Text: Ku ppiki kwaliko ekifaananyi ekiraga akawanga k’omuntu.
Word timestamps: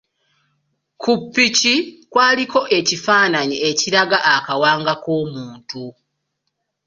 Ku 1.01 1.11
ppiki 1.21 1.75
kwaliko 2.11 2.59
ekifaananyi 2.77 3.57
ekiraga 3.69 4.17
akawanga 4.35 4.93
k’omuntu. 5.03 5.83